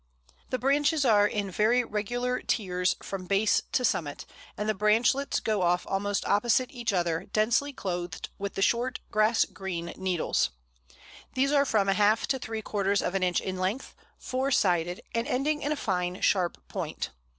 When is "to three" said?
12.29-12.63